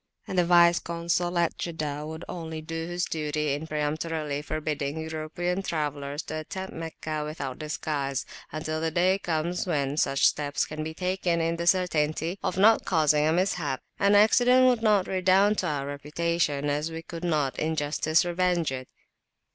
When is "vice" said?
0.45-0.79